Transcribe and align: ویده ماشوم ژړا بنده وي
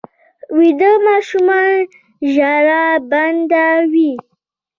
ویده 0.57 0.91
ماشوم 1.05 1.49
ژړا 2.33 2.85
بنده 3.11 3.67
وي 3.91 4.13